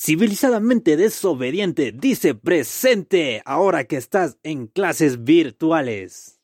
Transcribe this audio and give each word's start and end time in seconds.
Civilizadamente 0.00 0.96
desobediente 0.96 1.90
dice 1.90 2.32
presente 2.32 3.42
ahora 3.44 3.82
que 3.82 3.96
estás 3.96 4.38
en 4.44 4.68
clases 4.68 5.24
virtuales. 5.24 6.38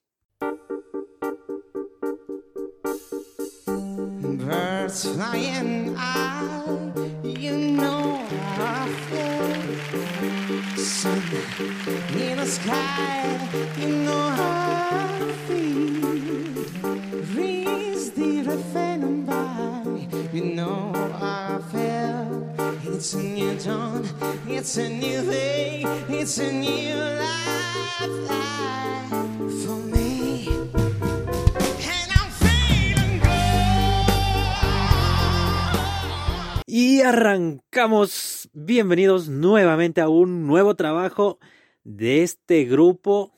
Sun 11.05 11.21
in 12.17 12.39
the 12.39 12.47
sky, 12.47 13.39
you 13.77 13.89
know 13.89 14.29
how 14.41 15.19
I 15.21 15.33
feel. 15.47 16.65
Breeze 17.35 18.11
the 18.13 18.43
refrain 18.45 19.27
by, 19.27 20.09
you 20.33 20.45
know 20.57 20.93
I 21.21 21.61
feel. 21.71 22.49
It's 22.95 23.13
a 23.13 23.23
new 23.23 23.55
dawn, 23.59 24.09
it's 24.49 24.79
a 24.79 24.89
new 24.89 25.21
day, 25.31 25.83
it's 26.09 26.39
a 26.39 26.51
new 26.51 26.95
life 26.95 27.55
arrancamos. 37.05 38.49
Bienvenidos 38.55 39.29
nuevamente 39.29 40.01
a 40.01 40.09
un 40.09 40.47
nuevo 40.47 40.75
trabajo 40.75 41.39
de 41.85 42.23
este 42.23 42.65
grupo 42.65 43.33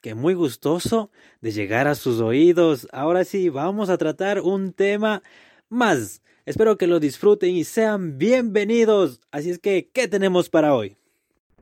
que 0.00 0.14
muy 0.14 0.34
gustoso 0.34 1.10
de 1.40 1.50
llegar 1.50 1.88
a 1.88 1.96
sus 1.96 2.20
oídos. 2.20 2.86
Ahora 2.92 3.24
sí, 3.24 3.48
vamos 3.48 3.90
a 3.90 3.98
tratar 3.98 4.40
un 4.40 4.72
tema 4.72 5.22
más. 5.68 6.22
Espero 6.46 6.78
que 6.78 6.86
lo 6.86 7.00
disfruten 7.00 7.56
y 7.56 7.64
sean 7.64 8.18
bienvenidos. 8.18 9.20
Así 9.32 9.50
es 9.50 9.58
que, 9.58 9.90
¿qué 9.92 10.06
tenemos 10.06 10.48
para 10.48 10.74
hoy? 10.74 10.96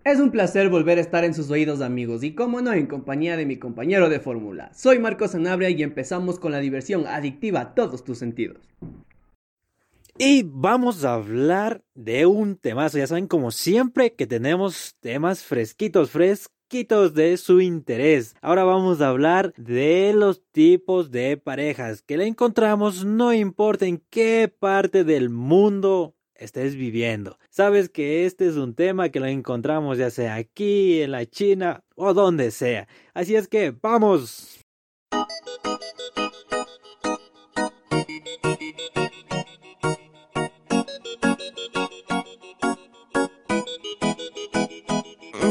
Es 0.04 0.20
un 0.20 0.30
placer 0.30 0.68
volver 0.68 0.98
a 0.98 1.00
estar 1.00 1.24
en 1.24 1.34
sus 1.34 1.50
oídos 1.50 1.80
amigos 1.80 2.22
y 2.22 2.34
como 2.34 2.60
no 2.60 2.72
en 2.74 2.86
compañía 2.86 3.36
de 3.36 3.46
mi 3.46 3.56
compañero 3.56 4.10
de 4.10 4.20
fórmula. 4.20 4.70
Soy 4.74 4.98
Marcos 4.98 5.30
Sanabria 5.30 5.70
y 5.70 5.82
empezamos 5.82 6.38
con 6.38 6.52
la 6.52 6.60
diversión 6.60 7.06
adictiva 7.06 7.60
a 7.60 7.74
todos 7.74 8.04
tus 8.04 8.18
sentidos. 8.18 8.58
Y 10.18 10.44
vamos 10.46 11.04
a 11.04 11.12
hablar 11.12 11.82
de 11.94 12.24
un 12.24 12.56
temazo. 12.56 12.96
Ya 12.96 13.06
saben, 13.06 13.26
como 13.26 13.50
siempre, 13.50 14.14
que 14.14 14.26
tenemos 14.26 14.96
temas 15.00 15.44
fresquitos, 15.44 16.10
fresquitos 16.10 17.12
de 17.12 17.36
su 17.36 17.60
interés. 17.60 18.34
Ahora 18.40 18.64
vamos 18.64 19.02
a 19.02 19.08
hablar 19.08 19.52
de 19.58 20.14
los 20.14 20.42
tipos 20.52 21.10
de 21.10 21.36
parejas 21.36 22.00
que 22.00 22.16
la 22.16 22.24
encontramos, 22.24 23.04
no 23.04 23.34
importa 23.34 23.84
en 23.84 24.02
qué 24.08 24.48
parte 24.48 25.04
del 25.04 25.28
mundo 25.28 26.16
estés 26.34 26.76
viviendo. 26.76 27.38
Sabes 27.50 27.90
que 27.90 28.24
este 28.24 28.46
es 28.48 28.56
un 28.56 28.74
tema 28.74 29.10
que 29.10 29.20
lo 29.20 29.26
encontramos 29.26 29.98
ya 29.98 30.08
sea 30.08 30.36
aquí, 30.36 31.02
en 31.02 31.10
la 31.10 31.26
China 31.26 31.84
o 31.94 32.14
donde 32.14 32.52
sea. 32.52 32.88
Así 33.12 33.36
es 33.36 33.48
que, 33.48 33.70
¡vamos! 33.70 34.60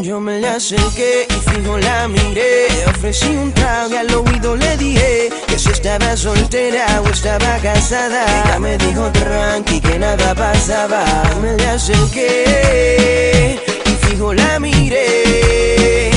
Yo 0.06 0.20
me 0.20 0.40
le 0.40 0.48
acerqué 0.48 1.26
y 1.28 1.50
fijo 1.50 1.80
la 1.80 2.08
miré. 2.08 2.68
Ofrecí 2.86 3.26
un 3.26 3.52
trago 3.52 3.92
y 3.92 3.98
al 3.98 4.14
oído 4.14 4.56
le 4.56 4.78
dije 4.78 5.30
que 5.48 5.58
si 5.58 5.72
estaba 5.72 6.16
soltera 6.16 7.02
o 7.02 7.10
estaba 7.10 7.58
casada. 7.58 8.24
Ella 8.44 8.60
me 8.60 8.78
dijo 8.78 9.12
tranqui 9.12 9.82
que 9.82 9.98
nada 9.98 10.36
pasaba. 10.36 11.04
Me 11.42 11.58
le 11.58 11.66
acerqué 11.66 13.60
y 13.84 14.06
fijo 14.06 14.32
la 14.32 14.60
miré. 14.60 16.12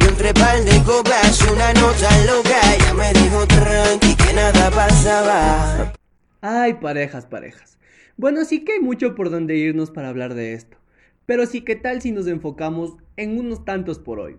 Y 0.00 0.04
entre 0.04 0.34
par 0.34 0.62
de 0.62 0.82
copas 0.82 1.40
una 1.50 1.72
nota 1.72 2.10
loca. 2.26 2.60
Ella 2.74 2.92
me 2.92 3.10
dijo 3.14 3.46
tranqui 3.46 4.16
que 4.16 4.34
nada 4.34 4.70
pasaba. 4.70 5.94
Ay, 6.42 6.74
parejas, 6.74 7.24
parejas. 7.24 7.78
Bueno, 8.18 8.44
sí 8.44 8.66
que 8.66 8.74
hay 8.74 8.80
mucho 8.80 9.14
por 9.14 9.30
donde 9.30 9.56
irnos 9.56 9.90
para 9.90 10.10
hablar 10.10 10.34
de 10.34 10.52
esto. 10.52 10.83
Pero 11.26 11.46
sí, 11.46 11.62
¿qué 11.62 11.76
tal 11.76 12.02
si 12.02 12.12
nos 12.12 12.26
enfocamos 12.26 12.96
en 13.16 13.38
unos 13.38 13.64
tantos 13.64 13.98
por 13.98 14.20
hoy? 14.20 14.36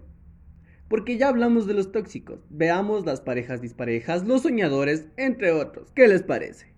Porque 0.87 1.17
ya 1.17 1.29
hablamos 1.29 1.65
de 1.65 1.73
los 1.73 1.91
tóxicos, 1.91 2.39
veamos 2.49 3.05
las 3.05 3.21
parejas 3.21 3.59
disparejas, 3.61 4.25
los 4.27 4.43
soñadores, 4.43 5.07
entre 5.17 5.51
otros. 5.51 5.91
¿Qué 5.95 6.07
les 6.07 6.21
parece? 6.21 6.75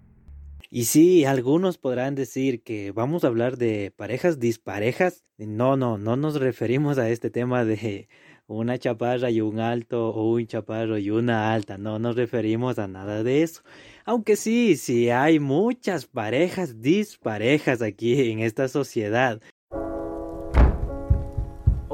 Y 0.70 0.86
sí, 0.86 1.26
algunos 1.26 1.78
podrán 1.78 2.16
decir 2.16 2.62
que 2.62 2.92
vamos 2.92 3.24
a 3.24 3.28
hablar 3.28 3.58
de 3.58 3.94
parejas 3.96 4.40
disparejas. 4.40 5.26
No, 5.38 5.78
no, 5.78 5.98
no 5.98 6.16
nos 6.16 6.40
referimos 6.40 6.98
a 6.98 7.10
este 7.10 7.30
tema 7.30 7.66
de 7.66 8.08
una 8.48 8.78
chaparra 8.78 9.30
y 9.30 9.42
un 9.42 9.60
alto 9.60 10.10
o 10.10 10.32
un 10.32 10.48
chaparro 10.48 10.98
y 10.98 11.10
una 11.10 11.54
alta. 11.54 11.78
No 11.78 12.00
nos 12.00 12.16
referimos 12.16 12.80
a 12.80 12.88
nada 12.88 13.24
de 13.24 13.44
eso. 13.44 13.62
Aunque 14.06 14.36
sí, 14.36 14.78
sí 14.78 15.10
hay 15.10 15.40
muchas 15.40 16.06
parejas 16.06 16.82
disparejas 16.82 17.82
aquí 17.82 18.32
en 18.32 18.40
esta 18.40 18.68
sociedad. 18.68 19.42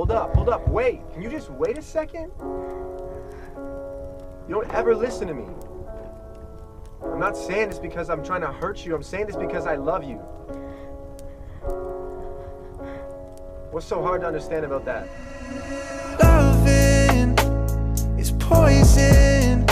Hold 0.03 0.11
up, 0.11 0.35
hold 0.35 0.49
up, 0.49 0.67
wait. 0.67 0.99
Can 1.13 1.21
you 1.21 1.29
just 1.29 1.49
wait 1.49 1.77
a 1.77 1.81
second? 1.81 2.29
You 4.49 4.49
don't 4.49 4.69
ever 4.73 4.93
listen 4.93 5.29
to 5.29 5.33
me. 5.33 5.45
I'm 7.01 7.21
not 7.21 7.37
saying 7.37 7.69
this 7.69 7.79
because 7.79 8.09
I'm 8.09 8.21
trying 8.21 8.41
to 8.41 8.51
hurt 8.51 8.85
you. 8.85 8.93
I'm 8.95 9.01
saying 9.01 9.27
this 9.27 9.37
because 9.37 9.65
I 9.65 9.75
love 9.75 10.03
you. 10.03 10.17
What's 13.71 13.85
so 13.85 14.01
hard 14.01 14.19
to 14.19 14.27
understand 14.27 14.65
about 14.65 14.83
that? 14.83 15.07
Loving 16.21 17.39
is 18.19 18.33
poison. 18.33 19.65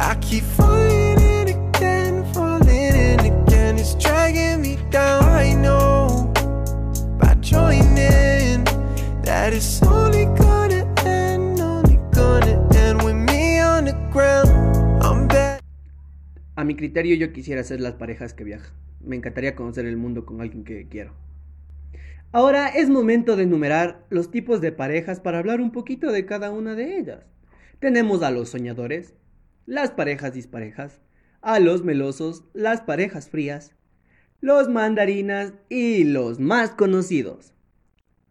I 0.00 0.16
keep 0.20 0.42
A 16.54 16.64
mi 16.64 16.76
criterio 16.76 17.16
yo 17.16 17.32
quisiera 17.32 17.64
ser 17.64 17.80
las 17.80 17.94
parejas 17.94 18.34
que 18.34 18.44
viajan. 18.44 18.74
Me 19.00 19.16
encantaría 19.16 19.56
conocer 19.56 19.86
el 19.86 19.96
mundo 19.96 20.26
con 20.26 20.42
alguien 20.42 20.64
que 20.64 20.86
quiero. 20.86 21.14
Ahora 22.30 22.68
es 22.68 22.90
momento 22.90 23.36
de 23.36 23.44
enumerar 23.44 24.04
los 24.10 24.30
tipos 24.30 24.60
de 24.60 24.70
parejas 24.70 25.18
para 25.18 25.38
hablar 25.38 25.62
un 25.62 25.72
poquito 25.72 26.12
de 26.12 26.26
cada 26.26 26.50
una 26.50 26.74
de 26.74 26.98
ellas. 26.98 27.24
Tenemos 27.78 28.22
a 28.22 28.30
los 28.30 28.50
soñadores, 28.50 29.14
las 29.64 29.92
parejas 29.92 30.34
disparejas, 30.34 31.00
a 31.40 31.58
los 31.58 31.84
melosos, 31.84 32.44
las 32.52 32.82
parejas 32.82 33.30
frías, 33.30 33.74
los 34.42 34.68
mandarinas 34.68 35.54
y 35.70 36.04
los 36.04 36.38
más 36.38 36.72
conocidos, 36.72 37.54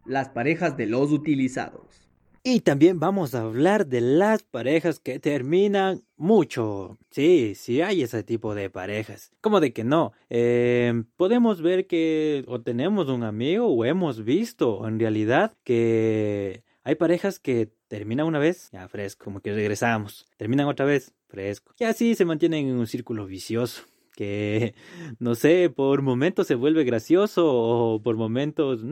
las 0.08 0.28
parejas 0.30 0.76
de 0.76 0.86
los 0.86 1.12
utilizados. 1.12 2.08
Y 2.44 2.60
también 2.60 2.98
vamos 2.98 3.34
a 3.34 3.42
hablar 3.42 3.86
de 3.86 4.00
las 4.00 4.42
parejas 4.42 5.00
que 5.00 5.18
terminan 5.18 6.04
mucho. 6.16 6.96
Sí, 7.10 7.54
sí 7.54 7.82
hay 7.82 8.02
ese 8.02 8.22
tipo 8.22 8.54
de 8.54 8.70
parejas. 8.70 9.32
¿Cómo 9.40 9.60
de 9.60 9.72
que 9.72 9.84
no? 9.84 10.12
Eh, 10.30 11.02
podemos 11.16 11.60
ver 11.60 11.86
que 11.86 12.44
o 12.46 12.60
tenemos 12.60 13.08
un 13.08 13.22
amigo 13.22 13.66
o 13.66 13.84
hemos 13.84 14.24
visto 14.24 14.86
en 14.88 14.98
realidad 14.98 15.56
que 15.64 16.62
hay 16.84 16.94
parejas 16.94 17.38
que 17.38 17.70
terminan 17.88 18.26
una 18.26 18.38
vez, 18.38 18.70
ya 18.72 18.88
fresco, 18.88 19.24
como 19.24 19.40
que 19.40 19.52
regresamos. 19.52 20.26
Terminan 20.38 20.68
otra 20.68 20.86
vez, 20.86 21.12
fresco. 21.26 21.74
Y 21.78 21.84
así 21.84 22.14
se 22.14 22.24
mantienen 22.24 22.68
en 22.68 22.76
un 22.76 22.86
círculo 22.86 23.26
vicioso 23.26 23.82
que, 24.18 24.74
no 25.20 25.36
sé, 25.36 25.70
por 25.70 26.02
momentos 26.02 26.48
se 26.48 26.56
vuelve 26.56 26.82
gracioso 26.82 27.46
o 27.46 28.02
por 28.02 28.16
momentos, 28.16 28.84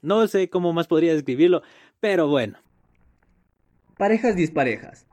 no 0.00 0.26
sé 0.28 0.48
cómo 0.48 0.72
más 0.72 0.86
podría 0.86 1.12
describirlo, 1.12 1.62
pero 1.98 2.28
bueno. 2.28 2.58
Parejas 3.98 4.36
disparejas. 4.36 5.06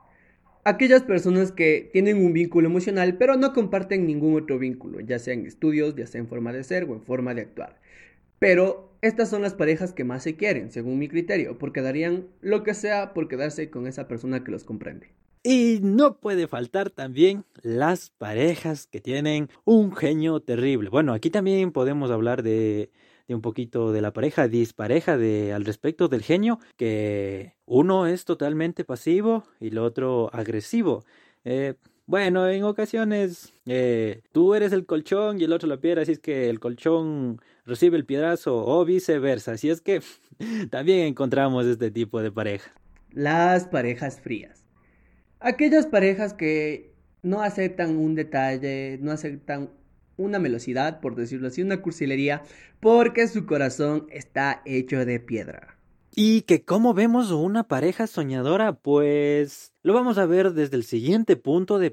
Aquellas 0.62 1.02
personas 1.02 1.50
que 1.50 1.90
tienen 1.92 2.24
un 2.24 2.32
vínculo 2.32 2.68
emocional 2.68 3.16
pero 3.18 3.36
no 3.36 3.52
comparten 3.52 4.06
ningún 4.06 4.40
otro 4.40 4.60
vínculo, 4.60 5.00
ya 5.00 5.18
sea 5.18 5.34
en 5.34 5.44
estudios, 5.44 5.96
ya 5.96 6.06
sea 6.06 6.20
en 6.20 6.28
forma 6.28 6.52
de 6.52 6.62
ser 6.62 6.84
o 6.84 6.94
en 6.94 7.02
forma 7.02 7.34
de 7.34 7.42
actuar. 7.42 7.80
Pero 8.38 8.92
estas 9.02 9.28
son 9.28 9.42
las 9.42 9.54
parejas 9.54 9.92
que 9.92 10.04
más 10.04 10.22
se 10.22 10.36
quieren, 10.36 10.70
según 10.70 11.00
mi 11.00 11.08
criterio, 11.08 11.58
porque 11.58 11.82
darían 11.82 12.28
lo 12.42 12.62
que 12.62 12.74
sea 12.74 13.12
por 13.12 13.26
quedarse 13.26 13.70
con 13.70 13.88
esa 13.88 14.06
persona 14.06 14.44
que 14.44 14.52
los 14.52 14.62
comprende. 14.62 15.08
Y 15.42 15.80
no 15.82 16.18
puede 16.18 16.48
faltar 16.48 16.90
también 16.90 17.44
las 17.62 18.10
parejas 18.10 18.86
que 18.86 19.00
tienen 19.00 19.48
un 19.64 19.94
genio 19.94 20.40
terrible. 20.40 20.90
Bueno, 20.90 21.12
aquí 21.12 21.30
también 21.30 21.72
podemos 21.72 22.10
hablar 22.10 22.42
de, 22.42 22.90
un 23.28 23.40
poquito 23.40 23.92
de 23.92 24.00
la 24.00 24.12
pareja 24.12 24.48
dispareja 24.48 25.16
de, 25.16 25.52
al 25.52 25.64
respecto 25.64 26.08
del 26.08 26.22
genio, 26.22 26.58
que 26.76 27.54
uno 27.66 28.06
es 28.06 28.24
totalmente 28.24 28.84
pasivo 28.84 29.44
y 29.60 29.68
el 29.68 29.78
otro 29.78 30.30
agresivo. 30.32 31.04
Eh, 31.44 31.74
bueno, 32.06 32.48
en 32.48 32.64
ocasiones 32.64 33.52
eh, 33.66 34.22
tú 34.32 34.54
eres 34.54 34.72
el 34.72 34.86
colchón 34.86 35.40
y 35.40 35.44
el 35.44 35.52
otro 35.52 35.68
la 35.68 35.76
piedra, 35.76 36.02
así 36.02 36.12
es 36.12 36.18
que 36.18 36.48
el 36.48 36.58
colchón 36.58 37.38
recibe 37.66 37.98
el 37.98 38.06
piedrazo 38.06 38.64
o 38.64 38.84
viceversa. 38.86 39.52
Así 39.52 39.68
es 39.68 39.82
que 39.82 40.00
también 40.70 41.00
encontramos 41.00 41.66
este 41.66 41.90
tipo 41.90 42.22
de 42.22 42.32
pareja. 42.32 42.72
Las 43.12 43.66
parejas 43.66 44.20
frías. 44.20 44.67
Aquellas 45.40 45.86
parejas 45.86 46.34
que 46.34 46.92
no 47.22 47.42
aceptan 47.42 47.96
un 47.96 48.14
detalle, 48.14 48.98
no 49.00 49.12
aceptan 49.12 49.70
una 50.16 50.38
velocidad, 50.38 51.00
por 51.00 51.14
decirlo 51.14 51.48
así, 51.48 51.62
una 51.62 51.80
cursilería, 51.80 52.42
porque 52.80 53.28
su 53.28 53.46
corazón 53.46 54.06
está 54.10 54.62
hecho 54.64 55.04
de 55.04 55.20
piedra. 55.20 55.78
Y 56.14 56.42
que 56.42 56.64
cómo 56.64 56.94
vemos 56.94 57.30
una 57.30 57.68
pareja 57.68 58.08
soñadora, 58.08 58.72
pues 58.72 59.72
lo 59.82 59.94
vamos 59.94 60.18
a 60.18 60.26
ver 60.26 60.52
desde 60.52 60.76
el 60.76 60.84
siguiente 60.84 61.36
punto 61.36 61.78
de 61.78 61.92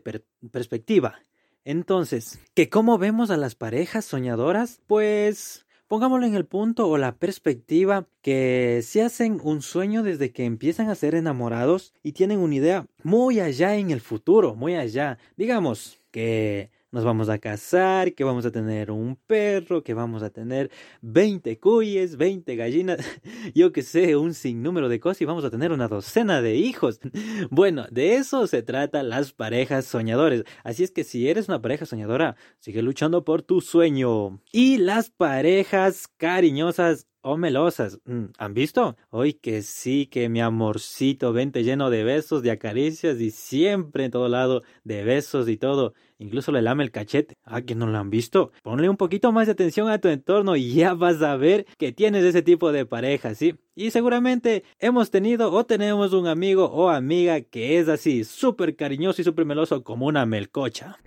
perspectiva. 0.51 1.19
Entonces, 1.63 2.39
que 2.53 2.69
cómo 2.69 2.97
vemos 2.97 3.29
a 3.29 3.37
las 3.37 3.55
parejas 3.55 4.05
soñadoras, 4.05 4.81
pues 4.87 5.64
pongámoslo 5.87 6.25
en 6.25 6.35
el 6.35 6.45
punto 6.45 6.87
o 6.87 6.97
la 6.97 7.17
perspectiva 7.17 8.07
que 8.21 8.81
se 8.83 9.01
hacen 9.01 9.39
un 9.43 9.61
sueño 9.61 10.03
desde 10.03 10.31
que 10.31 10.45
empiezan 10.45 10.89
a 10.89 10.95
ser 10.95 11.15
enamorados 11.15 11.93
y 12.03 12.13
tienen 12.13 12.39
una 12.39 12.55
idea 12.55 12.87
muy 13.03 13.39
allá 13.39 13.75
en 13.75 13.91
el 13.91 14.01
futuro, 14.01 14.55
muy 14.55 14.75
allá. 14.75 15.17
Digamos 15.37 16.01
que 16.11 16.71
nos 16.95 17.03
vamos 17.03 17.27
a 17.27 17.39
casar, 17.39 18.13
que 18.13 18.23
vamos 18.23 18.45
a 18.45 18.51
tener 18.51 18.89
un 18.89 19.17
perro, 19.27 19.83
que 19.83 19.93
vamos 19.93 20.23
a 20.23 20.29
tener 20.29 20.71
20 21.01 21.59
cuyes, 21.59 22.15
20 22.15 22.55
gallinas, 22.55 22.99
yo 23.53 23.73
que 23.73 23.81
sé, 23.81 24.15
un 24.15 24.33
sinnúmero 24.33 24.87
de 24.87 25.01
cosas 25.01 25.21
y 25.21 25.25
vamos 25.25 25.43
a 25.43 25.49
tener 25.49 25.73
una 25.73 25.89
docena 25.89 26.41
de 26.41 26.55
hijos. 26.55 27.01
Bueno, 27.51 27.85
de 27.91 28.15
eso 28.15 28.47
se 28.47 28.63
trata 28.63 29.03
las 29.03 29.33
parejas 29.33 29.85
soñadores. 29.85 30.43
Así 30.63 30.83
es 30.83 30.91
que 30.91 31.03
si 31.03 31.29
eres 31.29 31.49
una 31.49 31.61
pareja 31.61 31.85
soñadora, 31.85 32.37
sigue 32.59 32.81
luchando 32.81 33.25
por 33.25 33.41
tu 33.41 33.59
sueño. 33.59 34.41
Y 34.53 34.77
las 34.77 35.09
parejas 35.09 36.07
cariñosas 36.17 37.07
o 37.25 37.37
melosas. 37.37 37.99
Mm, 38.05 38.25
¿Han 38.37 38.53
visto? 38.53 38.95
Hoy 39.09 39.33
que 39.33 39.63
sí, 39.63 40.05
que 40.05 40.29
mi 40.29 40.41
amorcito, 40.41 41.33
vente 41.33 41.63
lleno 41.63 41.89
de 41.89 42.03
besos, 42.03 42.43
de 42.43 42.51
acaricias 42.51 43.19
y 43.19 43.31
siempre 43.31 44.05
en 44.05 44.11
todo 44.11 44.29
lado 44.29 44.61
de 44.83 45.03
besos 45.03 45.49
y 45.49 45.57
todo. 45.57 45.95
Incluso 46.19 46.51
le 46.51 46.61
lame 46.61 46.83
el 46.83 46.91
cachete. 46.91 47.35
Ah, 47.43 47.63
que 47.63 47.73
no 47.73 47.87
lo 47.87 47.97
han 47.97 48.11
visto. 48.11 48.51
Ponle 48.61 48.89
un 48.89 48.95
poquito 48.95 49.31
más 49.31 49.47
de 49.47 49.53
atención 49.53 49.89
a 49.89 49.97
tu 49.97 50.07
entorno 50.07 50.55
y 50.55 50.75
ya 50.75 50.93
vas 50.93 51.21
a 51.23 51.35
ver 51.35 51.65
que 51.79 51.91
tienes 51.91 52.23
ese 52.23 52.43
tipo 52.43 52.71
de 52.71 52.85
pareja, 52.85 53.33
¿sí? 53.33 53.55
Y 53.73 53.89
seguramente 53.89 54.63
hemos 54.79 55.09
tenido 55.09 55.51
o 55.51 55.65
tenemos 55.65 56.13
un 56.13 56.27
amigo 56.27 56.65
o 56.65 56.89
amiga 56.89 57.41
que 57.41 57.79
es 57.79 57.89
así, 57.89 58.23
súper 58.23 58.75
cariñoso 58.75 59.21
y 59.21 59.25
súper 59.25 59.45
meloso 59.45 59.83
como 59.83 60.05
una 60.05 60.27
melcocha. 60.27 60.99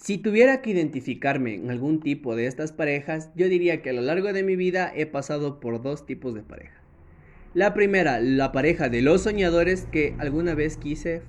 Si 0.00 0.16
tuviera 0.16 0.62
que 0.62 0.70
identificarme 0.70 1.56
en 1.56 1.70
algún 1.72 1.98
tipo 1.98 2.36
de 2.36 2.46
estas 2.46 2.70
parejas, 2.70 3.30
yo 3.34 3.48
diría 3.48 3.82
que 3.82 3.90
a 3.90 3.92
lo 3.92 4.00
largo 4.00 4.32
de 4.32 4.44
mi 4.44 4.54
vida 4.54 4.92
he 4.94 5.06
pasado 5.06 5.58
por 5.58 5.82
dos 5.82 6.06
tipos 6.06 6.34
de 6.34 6.44
pareja. 6.44 6.80
La 7.52 7.74
primera, 7.74 8.20
la 8.20 8.52
pareja 8.52 8.88
de 8.88 9.02
los 9.02 9.22
soñadores 9.22 9.86
que 9.90 10.14
alguna 10.18 10.54
vez 10.54 10.76
quise, 10.76 11.22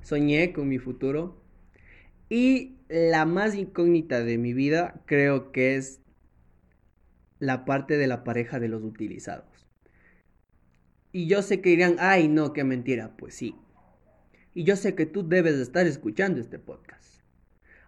soñé 0.00 0.54
con 0.54 0.66
mi 0.66 0.78
futuro. 0.78 1.44
Y 2.30 2.78
la 2.88 3.26
más 3.26 3.54
incógnita 3.54 4.24
de 4.24 4.38
mi 4.38 4.54
vida 4.54 5.02
creo 5.04 5.52
que 5.52 5.76
es 5.76 6.00
la 7.38 7.66
parte 7.66 7.98
de 7.98 8.06
la 8.06 8.24
pareja 8.24 8.58
de 8.60 8.68
los 8.68 8.82
utilizados. 8.82 9.68
Y 11.12 11.26
yo 11.26 11.42
sé 11.42 11.60
que 11.60 11.68
dirán, 11.68 11.96
ay 11.98 12.28
no, 12.28 12.54
qué 12.54 12.64
mentira, 12.64 13.14
pues 13.18 13.34
sí. 13.34 13.54
Y 14.54 14.64
yo 14.64 14.76
sé 14.76 14.94
que 14.94 15.04
tú 15.04 15.28
debes 15.28 15.56
estar 15.56 15.86
escuchando 15.86 16.40
este 16.40 16.58
podcast 16.58 17.09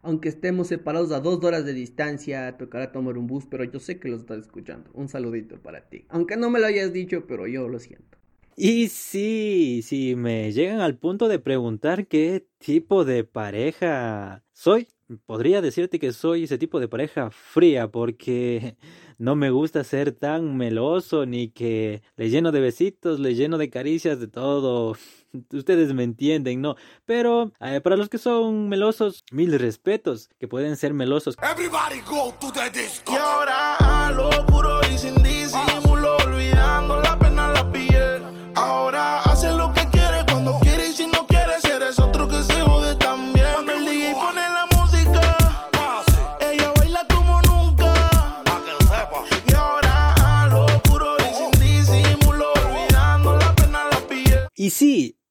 aunque 0.02 0.28
estemos 0.28 0.66
separados 0.66 1.12
a 1.12 1.20
dos 1.20 1.42
horas 1.44 1.64
de 1.64 1.72
distancia, 1.72 2.56
tocará 2.58 2.92
tomar 2.92 3.16
un 3.16 3.26
bus, 3.26 3.46
pero 3.48 3.64
yo 3.64 3.78
sé 3.78 3.98
que 3.98 4.08
lo 4.08 4.16
estás 4.16 4.38
escuchando. 4.40 4.90
Un 4.94 5.08
saludito 5.08 5.56
para 5.62 5.88
ti. 5.88 6.04
Aunque 6.08 6.36
no 6.36 6.50
me 6.50 6.58
lo 6.58 6.66
hayas 6.66 6.92
dicho, 6.92 7.24
pero 7.26 7.46
yo 7.46 7.68
lo 7.68 7.78
siento. 7.78 8.18
Y 8.56 8.88
sí, 8.88 9.80
si 9.82 10.14
me 10.14 10.52
llegan 10.52 10.80
al 10.80 10.98
punto 10.98 11.28
de 11.28 11.38
preguntar 11.38 12.06
qué 12.06 12.46
tipo 12.58 13.04
de 13.04 13.24
pareja 13.24 14.44
soy, 14.52 14.88
podría 15.24 15.62
decirte 15.62 15.98
que 15.98 16.12
soy 16.12 16.44
ese 16.44 16.58
tipo 16.58 16.78
de 16.78 16.88
pareja 16.88 17.30
fría 17.30 17.90
porque 17.90 18.76
no 19.22 19.36
me 19.36 19.50
gusta 19.50 19.84
ser 19.84 20.10
tan 20.10 20.56
meloso 20.56 21.26
ni 21.26 21.48
que 21.48 22.02
le 22.16 22.28
lleno 22.28 22.50
de 22.50 22.58
besitos, 22.58 23.20
le 23.20 23.36
lleno 23.36 23.56
de 23.56 23.70
caricias, 23.70 24.18
de 24.18 24.26
todo. 24.26 24.96
Ustedes 25.52 25.94
me 25.94 26.02
entienden, 26.02 26.60
¿no? 26.60 26.74
Pero 27.06 27.52
eh, 27.60 27.80
para 27.80 27.96
los 27.96 28.08
que 28.08 28.18
son 28.18 28.68
melosos, 28.68 29.22
mil 29.30 29.56
respetos, 29.56 30.28
que 30.40 30.48
pueden 30.48 30.76
ser 30.76 30.92
melosos. 30.92 31.36
Everybody 31.40 32.00
go 32.00 32.34
to 32.40 32.50
the 32.50 32.68
disco. 32.76 33.12
Y 33.12 33.16
ahora 33.16 34.10
lo 34.10 34.44
puro 34.44 34.71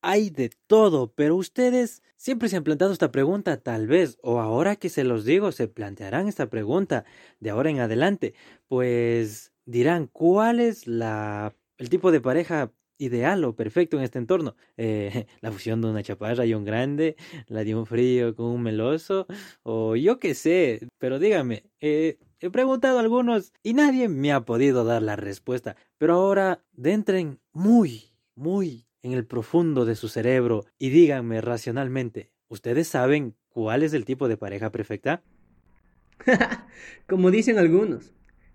hay 0.01 0.29
de 0.29 0.49
todo, 0.67 1.13
pero 1.13 1.35
ustedes 1.35 2.03
siempre 2.17 2.49
se 2.49 2.57
han 2.57 2.63
planteado 2.63 2.93
esta 2.93 3.11
pregunta, 3.11 3.57
tal 3.57 3.87
vez, 3.87 4.17
o 4.21 4.39
ahora 4.39 4.75
que 4.75 4.89
se 4.89 5.03
los 5.03 5.25
digo, 5.25 5.51
se 5.51 5.67
plantearán 5.67 6.27
esta 6.27 6.49
pregunta 6.49 7.05
de 7.39 7.49
ahora 7.49 7.69
en 7.69 7.79
adelante, 7.79 8.33
pues 8.67 9.53
dirán, 9.65 10.07
¿cuál 10.07 10.59
es 10.59 10.87
la, 10.87 11.55
el 11.77 11.89
tipo 11.89 12.11
de 12.11 12.21
pareja 12.21 12.71
ideal 12.97 13.43
o 13.43 13.55
perfecto 13.55 13.97
en 13.97 14.03
este 14.03 14.19
entorno? 14.19 14.55
Eh, 14.77 15.25
la 15.41 15.51
fusión 15.51 15.81
de 15.81 15.89
una 15.89 16.03
chaparra 16.03 16.45
y 16.45 16.53
un 16.53 16.65
grande, 16.65 17.15
la 17.47 17.63
de 17.63 17.75
un 17.75 17.85
frío 17.85 18.35
con 18.35 18.47
un 18.47 18.63
meloso, 18.63 19.27
o 19.63 19.95
yo 19.95 20.19
qué 20.19 20.35
sé, 20.35 20.87
pero 20.97 21.19
dígame, 21.19 21.63
eh, 21.79 22.17
he 22.39 22.49
preguntado 22.49 22.97
a 22.97 23.01
algunos 23.01 23.53
y 23.63 23.73
nadie 23.73 24.09
me 24.09 24.31
ha 24.31 24.41
podido 24.41 24.83
dar 24.83 25.01
la 25.03 25.15
respuesta, 25.15 25.75
pero 25.97 26.15
ahora 26.15 26.63
dentren 26.71 27.39
muy, 27.53 28.13
muy 28.35 28.85
en 29.03 29.13
el 29.13 29.25
profundo 29.25 29.85
de 29.85 29.95
su 29.95 30.07
cerebro 30.07 30.65
y 30.77 30.89
díganme 30.89 31.41
racionalmente, 31.41 32.31
¿ustedes 32.47 32.87
saben 32.87 33.35
cuál 33.49 33.83
es 33.83 33.93
el 33.93 34.05
tipo 34.05 34.27
de 34.27 34.37
pareja 34.37 34.71
perfecta? 34.71 35.23
Como 37.07 37.31
dicen 37.31 37.57
algunos, 37.57 38.13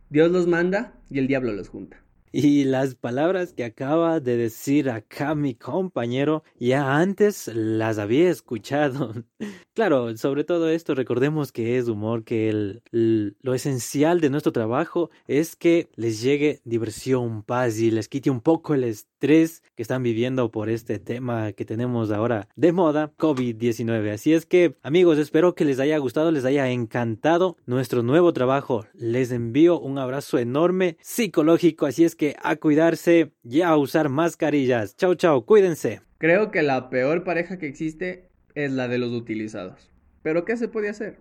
Dios 0.08 0.30
los 0.30 0.46
manda 0.46 0.94
y 1.10 1.18
el 1.18 1.26
diablo 1.26 1.52
los 1.52 1.68
junta. 1.68 2.05
Y 2.32 2.64
las 2.64 2.94
palabras 2.94 3.52
que 3.52 3.64
acaba 3.64 4.20
de 4.20 4.36
decir 4.36 4.90
acá 4.90 5.34
mi 5.34 5.54
compañero 5.54 6.42
ya 6.58 6.96
antes 6.96 7.48
las 7.54 7.98
había 7.98 8.30
escuchado. 8.30 9.14
claro, 9.74 10.16
sobre 10.16 10.44
todo 10.44 10.68
esto 10.68 10.94
recordemos 10.94 11.52
que 11.52 11.78
es 11.78 11.88
humor, 11.88 12.24
que 12.24 12.48
el, 12.48 13.36
lo 13.40 13.54
esencial 13.54 14.20
de 14.20 14.30
nuestro 14.30 14.52
trabajo 14.52 15.10
es 15.26 15.56
que 15.56 15.88
les 15.94 16.20
llegue 16.20 16.60
diversión, 16.64 17.42
paz 17.42 17.78
y 17.78 17.90
les 17.90 18.08
quite 18.08 18.30
un 18.30 18.40
poco 18.40 18.74
el 18.74 18.84
estrés 18.84 19.62
que 19.74 19.82
están 19.82 20.02
viviendo 20.02 20.50
por 20.50 20.68
este 20.68 20.98
tema 20.98 21.52
que 21.52 21.64
tenemos 21.64 22.10
ahora 22.10 22.48
de 22.56 22.72
moda, 22.72 23.12
COVID-19. 23.16 24.12
Así 24.12 24.34
es 24.34 24.46
que 24.46 24.76
amigos, 24.82 25.18
espero 25.18 25.54
que 25.54 25.64
les 25.64 25.78
haya 25.78 25.96
gustado, 25.98 26.30
les 26.30 26.44
haya 26.44 26.68
encantado 26.70 27.56
nuestro 27.66 28.02
nuevo 28.02 28.32
trabajo. 28.32 28.84
Les 28.94 29.30
envío 29.30 29.78
un 29.78 29.98
abrazo 29.98 30.38
enorme 30.38 30.96
psicológico, 31.00 31.86
así 31.86 32.04
es 32.04 32.15
que 32.16 32.36
a 32.42 32.56
cuidarse 32.56 33.32
y 33.44 33.62
a 33.62 33.76
usar 33.76 34.08
mascarillas. 34.08 34.96
Chao, 34.96 35.14
chao, 35.14 35.44
cuídense. 35.44 36.00
Creo 36.18 36.50
que 36.50 36.62
la 36.62 36.90
peor 36.90 37.24
pareja 37.24 37.58
que 37.58 37.66
existe 37.66 38.28
es 38.54 38.72
la 38.72 38.88
de 38.88 38.98
los 38.98 39.12
utilizados. 39.12 39.90
Pero 40.22 40.44
¿qué 40.44 40.56
se 40.56 40.68
puede 40.68 40.88
hacer? 40.88 41.18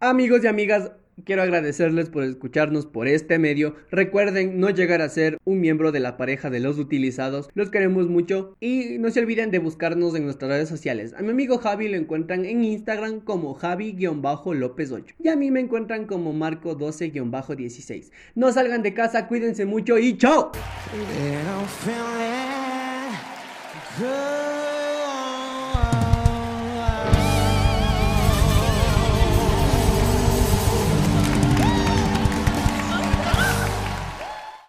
Amigos 0.00 0.44
y 0.44 0.46
amigas, 0.46 0.92
Quiero 1.24 1.40
agradecerles 1.40 2.10
por 2.10 2.24
escucharnos 2.24 2.84
por 2.84 3.08
este 3.08 3.38
medio. 3.38 3.74
Recuerden 3.90 4.60
no 4.60 4.68
llegar 4.68 5.00
a 5.00 5.08
ser 5.08 5.38
un 5.46 5.60
miembro 5.60 5.90
de 5.90 5.98
la 5.98 6.18
pareja 6.18 6.50
de 6.50 6.60
los 6.60 6.78
utilizados. 6.78 7.48
Los 7.54 7.70
queremos 7.70 8.06
mucho 8.08 8.54
y 8.60 8.98
no 8.98 9.10
se 9.10 9.20
olviden 9.20 9.50
de 9.50 9.58
buscarnos 9.58 10.14
en 10.14 10.24
nuestras 10.24 10.50
redes 10.50 10.68
sociales. 10.68 11.14
A 11.14 11.22
mi 11.22 11.30
amigo 11.30 11.56
Javi 11.56 11.88
lo 11.88 11.96
encuentran 11.96 12.44
en 12.44 12.64
Instagram 12.64 13.20
como 13.20 13.54
Javi-López 13.54 14.92
8 14.92 15.14
y 15.18 15.28
a 15.28 15.36
mí 15.36 15.50
me 15.50 15.60
encuentran 15.60 16.04
como 16.04 16.34
Marco 16.34 16.76
12-16. 16.76 18.10
No 18.34 18.52
salgan 18.52 18.82
de 18.82 18.92
casa, 18.92 19.26
cuídense 19.26 19.64
mucho 19.64 19.96
y 19.96 20.18
chao. 20.18 20.52